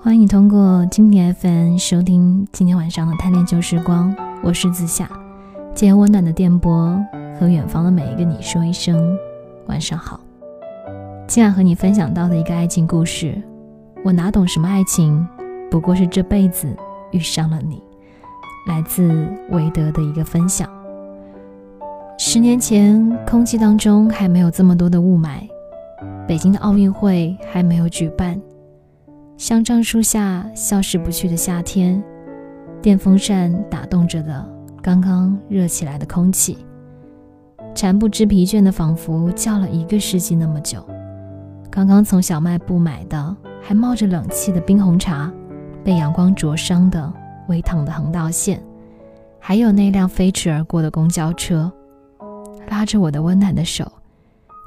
[0.00, 5.08] 欢迎你通过经典 FM 收听今天晚上的探店旧时光，我是子夏，
[5.74, 6.98] 借温暖的电波
[7.38, 9.16] 和远方的每一个你说一声
[9.66, 10.18] 晚上好。
[11.26, 13.40] 今晚和你分享到的一个爱情故事，
[14.04, 15.26] 我哪懂什么爱情，
[15.70, 16.74] 不过是这辈子
[17.10, 17.82] 遇上了你。
[18.66, 20.68] 来自韦德的一个分享。
[22.18, 25.48] 十年前，空气当中还没有这么多的雾霾，
[26.26, 28.40] 北京的奥运会还没有举办。
[29.38, 32.02] 香樟树下消失不去的夏天，
[32.82, 34.44] 电风扇打动着的
[34.82, 36.58] 刚刚热起来的空气，
[37.72, 40.84] 蝉不知疲倦的仿佛叫了一个世纪那么久。
[41.70, 45.32] 刚刚从小卖部买的还冒着冷气的冰红茶，
[45.84, 47.12] 被阳光灼伤的
[47.46, 48.60] 微烫的横道线，
[49.38, 51.70] 还有那辆飞驰而过的公交车，
[52.68, 53.86] 拉着我的温暖的手，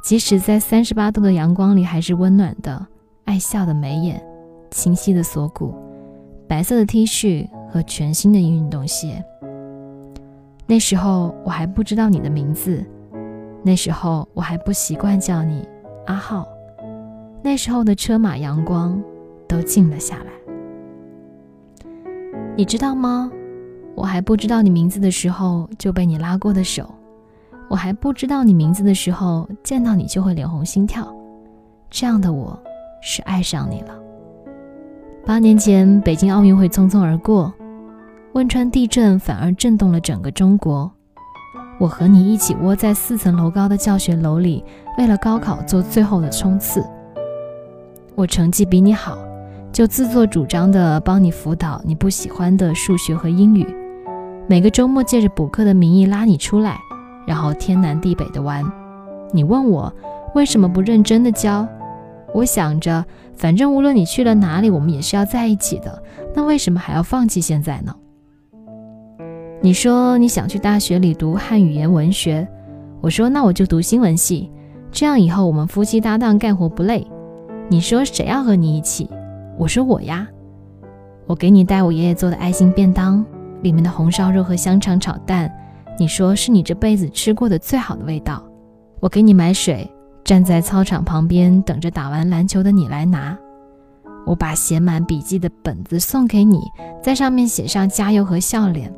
[0.02, 2.88] 即使在三十八度的阳光里还是温暖的，
[3.26, 4.24] 爱笑的眉眼。
[4.72, 5.74] 清晰的锁骨，
[6.48, 9.24] 白色的 T 恤和全新的运动鞋。
[10.66, 12.84] 那时候我还不知道你的名字，
[13.64, 15.68] 那时候我还不习惯叫你
[16.06, 16.48] 阿浩，
[17.44, 19.02] 那时候的车马阳光
[19.48, 20.32] 都静了下来。
[22.56, 23.32] 你知道吗？
[23.94, 26.90] 我还不知道你名字的时候就被你拉过的手，
[27.70, 31.14] 我还不知道你名字的时候见到你就会脸红心跳，
[31.90, 32.58] 这样的我
[33.02, 33.94] 是爱上你了。
[35.24, 37.54] 八年前，北京奥运会匆匆而过，
[38.34, 40.92] 汶川地震反而震动了整个中国。
[41.80, 44.64] 我和你一起窝在四层楼高的教学楼里，
[44.98, 46.84] 为了高考做最后的冲刺。
[48.16, 49.18] 我成绩比你好，
[49.72, 53.66] 就自作主张的帮你辅导你不喜欢的数学和英语。
[54.48, 56.80] 每个周末借着补课的名义拉你出来，
[57.28, 58.66] 然后天南地北的玩。
[59.32, 59.94] 你问我
[60.34, 61.66] 为什么不认真的教？
[62.34, 63.04] 我想着，
[63.36, 66.02] 反正无论你去了哪里，我们也是要在一起的。
[66.34, 67.94] 那为什么还要放弃现在呢？
[69.62, 72.48] 你说你想去大学里读汉语言文学，
[73.00, 74.50] 我说那我就读新闻系，
[74.92, 77.06] 这样以后我们夫妻搭档干活不累。
[77.70, 79.10] 你说谁要和你一起？
[79.58, 80.28] 我说我呀。
[81.28, 83.24] 我给你带我爷爷做的爱心便当，
[83.62, 85.52] 里面的红烧肉和香肠炒蛋，
[86.00, 88.44] 你说是你这辈子吃过的最好的味道。
[89.00, 89.90] 我给你买水。
[90.24, 93.38] 站在操场旁边等着打完篮球的你来拿，
[94.26, 96.62] 我把写满笔记的本子送给你，
[97.02, 98.94] 在上面写上加油和笑脸。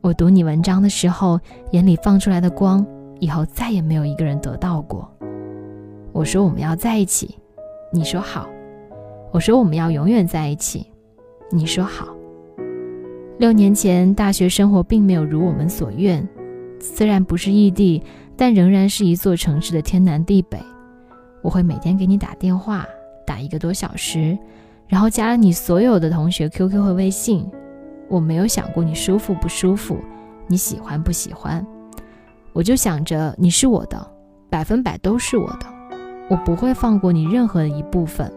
[0.00, 1.38] 我读你文章的时候，
[1.72, 2.86] 眼里放出来的光，
[3.18, 5.10] 以后再也没有一个人得到过。
[6.12, 7.36] 我说我们要在一起，
[7.92, 8.48] 你说好。
[9.32, 10.86] 我说我们要永远在一起，
[11.50, 12.08] 你说好。
[13.38, 16.26] 六年前，大学生活并没有如我们所愿，
[16.80, 18.02] 虽然不是异地。
[18.38, 20.58] 但仍然是一座城市的天南地北。
[21.42, 22.86] 我会每天给你打电话，
[23.26, 24.38] 打一个多小时，
[24.86, 27.44] 然后加了你所有的同学 QQ 和微信。
[28.08, 29.98] 我没有想过你舒服不舒服，
[30.46, 31.66] 你喜欢不喜欢，
[32.52, 34.10] 我就想着你是我的，
[34.48, 35.66] 百分百都是我的，
[36.30, 38.32] 我不会放过你任何一部分。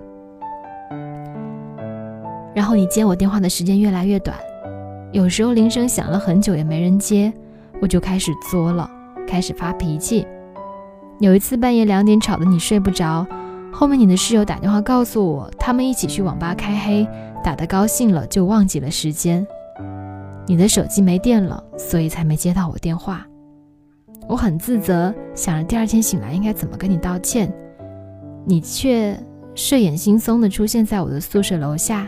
[2.54, 4.36] 然后你接我电话的时间越来越短，
[5.12, 7.32] 有时候铃声响了很久也没人接，
[7.82, 8.90] 我就开始作了。
[9.32, 10.28] 开始发脾气。
[11.22, 13.26] 有一次半夜两点吵得你睡不着，
[13.72, 17.08] 后面你的室友打电话告诉我，他们一起去网吧开黑，
[17.42, 19.48] 打得高兴了就忘记了时间。
[20.46, 23.26] 你的手机没电了，所以才没接到我电话。
[24.28, 27.50] 我很自责，想着第二天醒来应该怎么跟你道歉，
[28.44, 29.18] 你却
[29.56, 32.06] 睡眼惺忪地出现在我的宿舍楼下。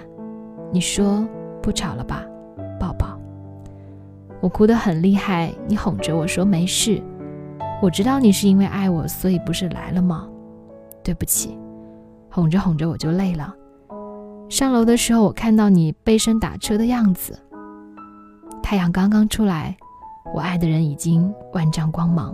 [0.73, 1.25] 你说
[1.61, 2.25] 不吵了吧，
[2.77, 3.17] 抱抱。
[4.41, 7.01] 我哭得很厉害，你哄着我说没事。
[7.83, 10.25] 我知道你是因为爱我，所以不是来了吗？
[11.03, 11.57] 对不起，
[12.29, 13.53] 哄着哄着我就累了。
[14.47, 17.37] 上楼的时候，我看到你背身打车的样子。
[18.61, 19.75] 太阳刚刚出来，
[20.33, 22.33] 我爱的人已经万丈光芒。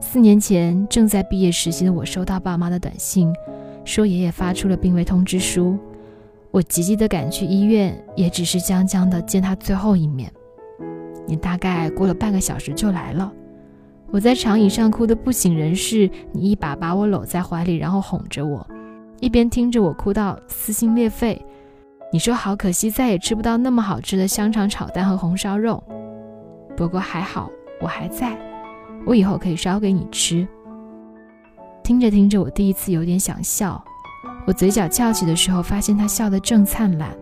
[0.00, 3.32] 四年前，正在毕业实习的我收到爸妈的短信，
[3.84, 5.78] 说爷爷发出了病危通知书。
[6.50, 10.28] 我急急地赶去医院，也只是将将的见他最后一面。
[11.24, 13.32] 你大概过了半个小时就来了。
[14.12, 18.66] 我在长椅上哭得不省人事，你一把把我搂在怀里，然后哄着我，
[19.20, 21.40] 一边听着我哭到撕心裂肺。
[22.12, 25.80] 你说好可惜，再也吃不到那么好吃的香肠炒蛋和红烧肉。
[26.76, 27.48] 不过还好，
[27.80, 28.36] 我还在，
[29.06, 30.46] 我以后可以烧给你吃。
[31.84, 33.82] 听着听着，我第一次有点想笑。
[34.44, 37.16] 我嘴角翘起的时候，发现他笑得正灿烂。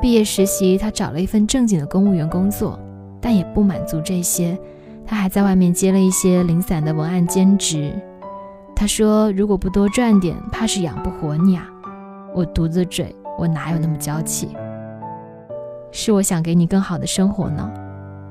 [0.00, 2.78] 毕业实习，他找了一份正经的公务员工作。
[3.22, 4.58] 但也不满足这些，
[5.06, 7.94] 他还在外面接了一些零散的文案兼职。
[8.74, 11.68] 他说：“如果不多赚点，怕是养不活你啊。”
[12.34, 14.48] 我嘟着嘴，我哪有那么娇气？
[15.92, 17.70] 是我想给你更好的生活呢。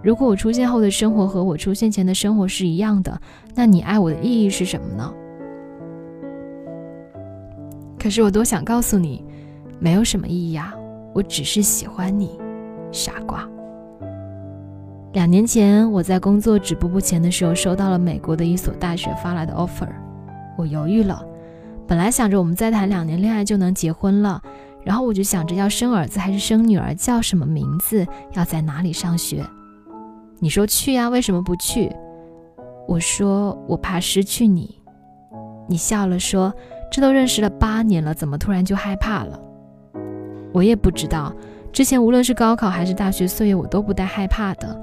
[0.03, 3.21] 如果我出现后的生活和我出现前的生活是一样的，
[3.55, 5.13] 那你爱我的意义是什么呢？
[7.99, 9.23] 可是我多想告诉你，
[9.79, 10.73] 没有什么意义啊，
[11.13, 12.37] 我只是喜欢你，
[12.91, 13.47] 傻瓜。
[15.13, 19.89] 两年前我在工作止步不前的时候，收到了美国的一所大学发来的 offer，
[20.57, 21.21] 我犹豫了。
[21.85, 24.41] 本来想着我们再谈两年恋爱就能结婚了，
[24.85, 29.45] 然后我就想着要生儿子还是生女儿，叫什么名字，要在哪里上学。
[30.39, 31.93] 你说去呀，为什么不去？
[32.87, 34.79] 我说我怕失去你。
[35.67, 36.53] 你笑了说。
[36.93, 39.39] 这都认识了八年了，怎么突然就害怕了？
[40.51, 41.33] 我也不知道。
[41.71, 44.81] 之前无论是高考还是大学岁月，我都不带害怕的。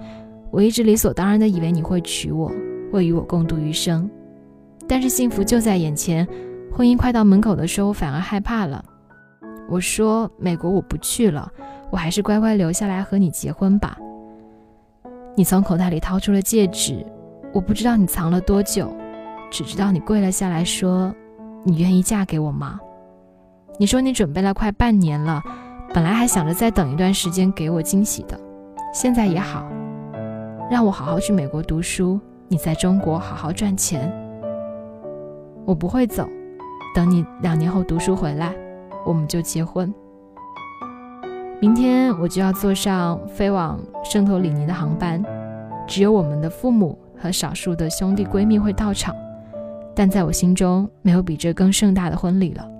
[0.51, 2.51] 我一直理所当然的以为你会娶我，
[2.93, 4.09] 会与我共度余生。
[4.89, 6.27] 但是幸福就在眼前，
[6.73, 8.85] 婚姻快到门口的时候，我反而害怕了。
[9.69, 11.51] 我说：“美国我不去了，
[11.91, 13.99] 我还是乖乖留下来和你结婚吧。”
[15.37, 17.05] 你从口袋里掏出了戒指，
[17.53, 18.91] 我不知道你藏了多久，
[19.51, 21.15] 只知道你跪了下来说。
[21.65, 22.81] 你愿意嫁给我吗？
[23.79, 25.43] 你说你准备了快半年了，
[25.93, 28.41] 本来还想着再等一段时间给我惊喜的，
[28.95, 29.69] 现在也好，
[30.71, 34.13] 让我好好去美国读书，你在中国好好赚钱。
[35.65, 36.29] 我不会走，
[36.95, 38.55] 等你两年后读书回来，
[39.07, 39.93] 我们就结婚。
[41.59, 45.25] 明天我就要坐上飞往圣托里尼的航班，
[45.87, 49.15] 只有我们的父母和少数的兄弟闺蜜会到场。
[49.95, 52.71] 但在我心中，没有比这更盛大的婚礼了。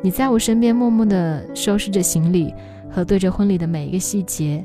[0.00, 2.54] 你在我身边默默地收拾着行李，
[2.88, 4.64] 核对着婚礼的每一个细节。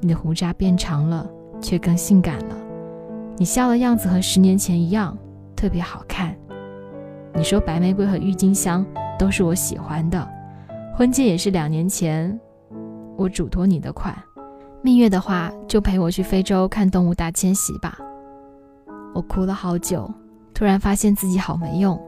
[0.00, 1.28] 你的胡渣变长了，
[1.60, 2.56] 却更性感了。
[3.36, 5.16] 你笑的样子和十年前一样，
[5.56, 6.34] 特别好看。
[7.34, 8.84] 你说白玫瑰和郁金香
[9.18, 10.28] 都是我喜欢的，
[10.96, 12.38] 婚戒也是两年前
[13.16, 14.16] 我嘱托你的款。
[14.82, 17.98] 蜜月的话，就陪我去非洲看动物大迁徙吧。
[19.14, 20.10] 我哭了好久。
[20.52, 21.98] 突然发现自己好没用，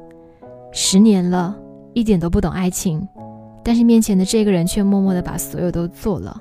[0.72, 1.56] 十年了，
[1.94, 3.08] 一点都不懂爱情，
[3.64, 6.38] 但是面前的这个人却默默地把所有都做了。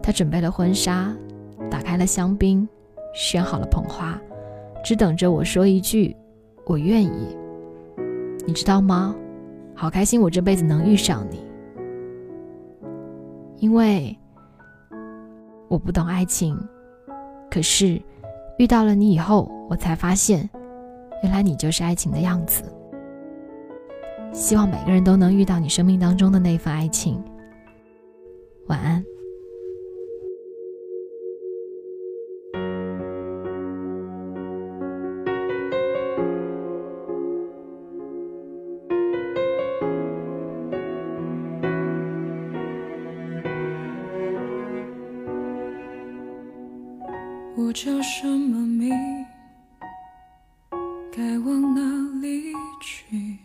[0.00, 1.12] 他准备了婚纱，
[1.70, 2.68] 打开了香槟，
[3.14, 4.20] 选好了捧花，
[4.84, 6.14] 只等着我说一句
[6.66, 7.36] “我愿意”。
[8.46, 9.14] 你知道吗？
[9.74, 11.44] 好开心，我这辈子能遇上你，
[13.58, 14.16] 因为
[15.68, 16.56] 我不懂爱情，
[17.50, 18.00] 可是
[18.58, 20.48] 遇到了你以后，我才发现。
[21.22, 22.62] 原来你就是爱情的样子。
[24.32, 27.22] 希望每个人都能遇到你生命当中的那份爱情。
[28.66, 29.02] 晚安。
[47.56, 48.92] 我叫什么名？
[51.12, 53.38] 该往哪里去？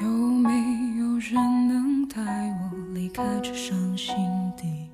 [0.00, 0.50] 有没
[0.98, 1.34] 有人
[1.68, 4.16] 能带我离开这伤心
[4.56, 4.88] 地？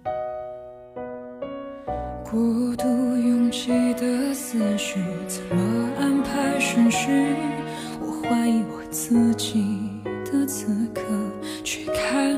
[2.29, 4.99] 过度拥挤的思绪，
[5.29, 7.09] 怎么安排顺序？
[8.01, 9.65] 我怀疑我自己
[10.25, 11.03] 的此刻，
[11.63, 12.37] 去看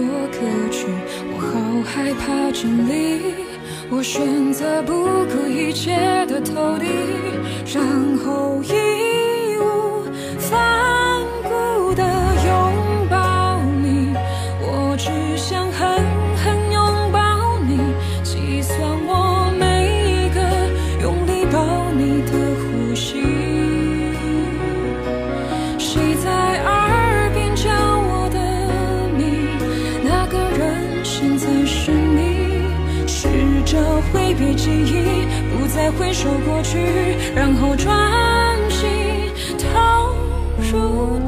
[0.00, 0.38] 太多可
[0.70, 0.86] 取，
[1.30, 1.50] 我好
[1.84, 3.34] 害怕真理。
[3.90, 4.94] 我选择不
[5.26, 5.94] 顾一切
[6.26, 6.86] 的投递，
[7.74, 7.84] 然
[8.24, 8.72] 后义
[9.58, 10.04] 无
[10.38, 14.14] 反顾的拥抱你。
[14.62, 16.02] 我只想狠
[16.42, 17.76] 狠拥抱你，
[18.24, 20.40] 计算我每一个
[21.02, 22.32] 用力抱你的。
[22.88, 23.20] 呼吸
[34.86, 36.78] 记忆，不再回首过去，
[37.34, 37.88] 然后专
[38.70, 38.88] 心
[39.58, 40.14] 投
[40.72, 41.19] 入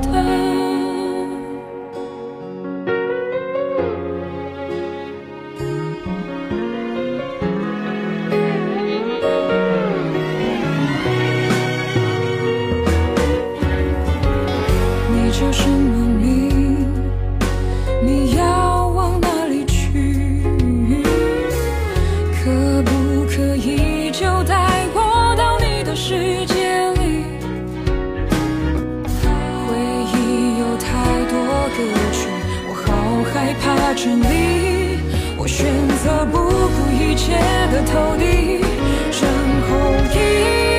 [33.94, 34.98] 这里
[35.36, 35.66] 我选
[36.02, 37.36] 择不顾一切
[37.70, 38.58] 的投递，
[39.20, 39.28] 然
[39.68, 39.70] 后
[40.14, 40.71] 一。